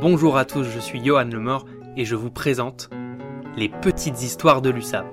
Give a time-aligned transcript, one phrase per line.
[0.00, 2.88] Bonjour à tous, je suis Johan Lemort et je vous présente
[3.54, 5.04] Les Petites Histoires de l'USAP,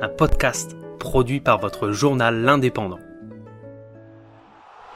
[0.00, 3.00] un podcast produit par votre journal L'Indépendant.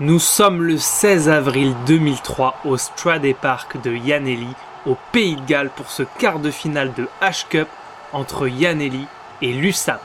[0.01, 4.49] Nous sommes le 16 avril 2003 au Stradey Park de Yaneli,
[4.87, 7.69] au Pays de Galles pour ce quart de finale de H-Cup
[8.15, 9.05] entre Yaneli
[9.43, 10.01] et l'USAP.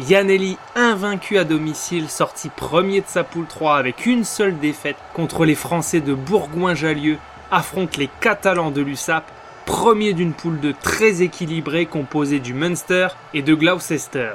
[0.00, 5.44] Yaneli, invaincu à domicile, sorti premier de sa poule 3 avec une seule défaite contre
[5.44, 7.18] les Français de Bourgoin-Jallieu
[7.52, 9.30] affronte les Catalans de l'USAP,
[9.66, 14.32] premier d'une poule de très équilibrée composée du Munster et de Gloucester.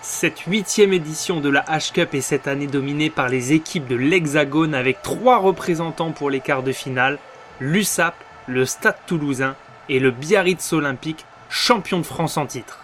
[0.00, 4.74] Cette huitième édition de la H-Cup est cette année dominée par les équipes de l'Hexagone
[4.74, 7.18] avec trois représentants pour les quarts de finale,
[7.60, 8.14] l'USAP,
[8.46, 9.54] le Stade toulousain
[9.90, 12.78] et le Biarritz Olympique, champion de France en titre.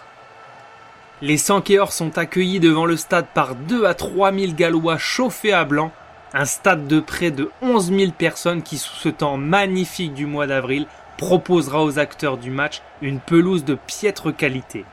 [1.23, 5.63] Les Sankéors sont accueillis devant le stade par 2 à 3 000 Gallois chauffés à
[5.63, 5.91] blanc
[6.35, 10.47] un stade de près de 11 000 personnes qui, sous ce temps magnifique du mois
[10.47, 10.85] d'avril,
[11.17, 14.83] proposera aux acteurs du match une pelouse de piètre qualité.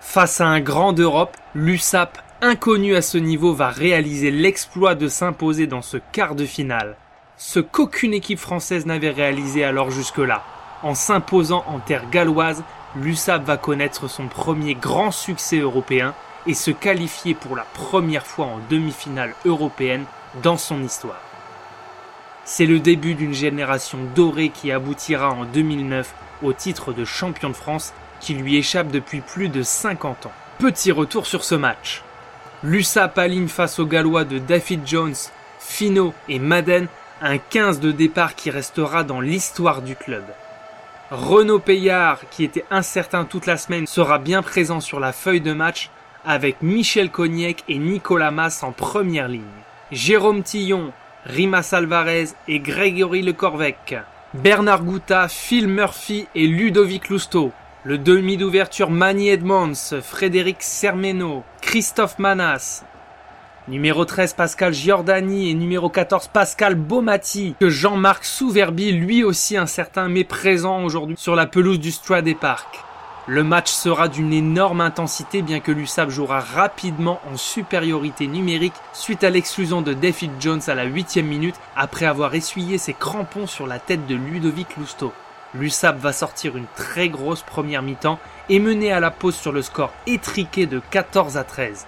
[0.00, 5.68] Face à un grand d'Europe, l'USAP, inconnu à ce niveau, va réaliser l'exploit de s'imposer
[5.68, 6.96] dans ce quart de finale.
[7.36, 10.42] Ce qu'aucune équipe française n'avait réalisé alors jusque-là.
[10.82, 12.64] En s'imposant en terre galloise,
[12.96, 16.14] l'USAP va connaître son premier grand succès européen
[16.48, 20.04] et se qualifier pour la première fois en demi-finale européenne
[20.42, 21.20] dans son histoire.
[22.44, 27.54] C'est le début d'une génération dorée qui aboutira en 2009 au titre de champion de
[27.54, 30.32] France qui lui échappe depuis plus de 50 ans.
[30.58, 32.02] Petit retour sur ce match.
[32.62, 35.14] L'USAP aligne face aux Gallois de David Jones,
[35.58, 36.88] Fino et Madden
[37.22, 40.24] un 15 de départ qui restera dans l'histoire du club.
[41.10, 45.52] Renaud Payard, qui était incertain toute la semaine, sera bien présent sur la feuille de
[45.52, 45.90] match
[46.24, 49.42] avec Michel Cognac et Nicolas Mass en première ligne.
[49.92, 50.92] Jérôme Tillon,
[51.26, 53.96] Rimas Alvarez et Grégory Lecorvec.
[54.34, 57.50] Bernard Gouta, Phil Murphy et Ludovic Lousteau.
[57.82, 62.84] Le demi d'ouverture Manny Edmonds, Frédéric Sermeno, Christophe Manas.
[63.66, 67.56] Numéro 13 Pascal Giordani et numéro 14 Pascal Baumati.
[67.58, 72.84] Que Jean-Marc Souverbi, lui aussi incertain mais présent aujourd'hui sur la pelouse du Stradey Park.
[73.32, 79.22] Le match sera d'une énorme intensité bien que l'USAP jouera rapidement en supériorité numérique suite
[79.22, 83.68] à l'exclusion de David Jones à la 8 minute après avoir essuyé ses crampons sur
[83.68, 85.12] la tête de Ludovic Lousteau.
[85.54, 88.18] L'USAP va sortir une très grosse première mi-temps
[88.48, 91.86] et mener à la pause sur le score étriqué de 14 à 13.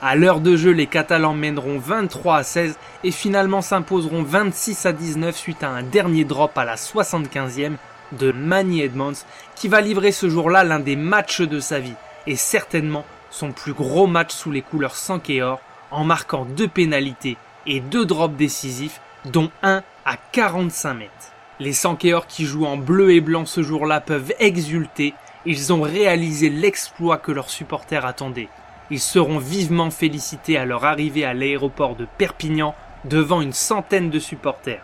[0.00, 4.92] À l'heure de jeu, les Catalans mèneront 23 à 16 et finalement s'imposeront 26 à
[4.92, 7.72] 19 suite à un dernier drop à la 75e
[8.12, 9.24] de Manny Edmonds
[9.54, 11.94] qui va livrer ce jour-là l'un des matchs de sa vie
[12.26, 14.96] et certainement son plus gros match sous les couleurs
[15.42, 17.36] or en marquant deux pénalités
[17.66, 21.32] et deux drops décisifs dont un à 45 mètres.
[21.58, 25.14] Les Sankeor qui jouent en bleu et blanc ce jour-là peuvent exulter,
[25.46, 28.48] ils ont réalisé l'exploit que leurs supporters attendaient.
[28.90, 32.74] Ils seront vivement félicités à leur arrivée à l'aéroport de Perpignan
[33.04, 34.82] devant une centaine de supporters.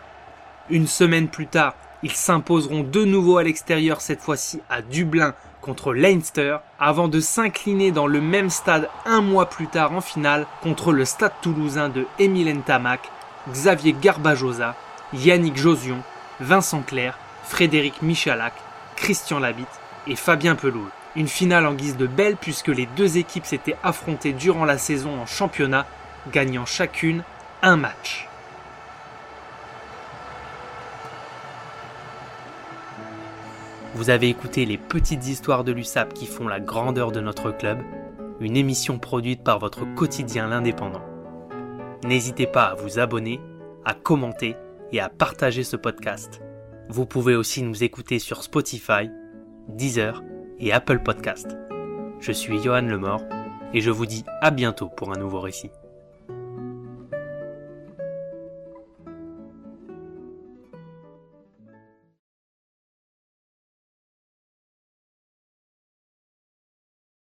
[0.69, 5.93] Une semaine plus tard, ils s'imposeront de nouveau à l'extérieur cette fois-ci à Dublin contre
[5.93, 10.91] Leinster avant de s'incliner dans le même stade un mois plus tard en finale contre
[10.91, 13.09] le stade toulousain de Emile Tamac,
[13.49, 14.75] Xavier Garbajosa,
[15.13, 15.99] Yannick Josion,
[16.41, 18.53] Vincent Clerc, Frédéric Michalak,
[18.97, 19.67] Christian Labitte
[20.05, 20.89] et Fabien Peloul.
[21.15, 25.21] Une finale en guise de belle puisque les deux équipes s'étaient affrontées durant la saison
[25.21, 25.85] en championnat,
[26.31, 27.23] gagnant chacune
[27.61, 28.27] un match.
[33.95, 37.79] Vous avez écouté les petites histoires de l'USAP qui font la grandeur de notre club,
[38.39, 41.03] une émission produite par votre quotidien l'indépendant.
[42.03, 43.39] N'hésitez pas à vous abonner,
[43.85, 44.55] à commenter
[44.91, 46.41] et à partager ce podcast.
[46.89, 49.11] Vous pouvez aussi nous écouter sur Spotify,
[49.69, 50.23] Deezer
[50.59, 51.55] et Apple Podcast.
[52.19, 53.23] Je suis Johan Lemort
[53.73, 55.69] et je vous dis à bientôt pour un nouveau récit.